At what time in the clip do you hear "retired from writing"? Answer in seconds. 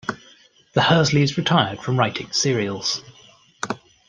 1.37-2.31